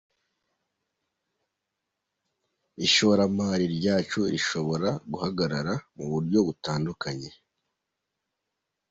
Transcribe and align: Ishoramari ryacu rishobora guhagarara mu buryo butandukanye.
Ishoramari 2.85 3.65
ryacu 3.75 4.21
rishobora 4.33 4.89
guhagarara 5.11 5.73
mu 5.95 6.05
buryo 6.11 6.39
butandukanye. 6.47 7.29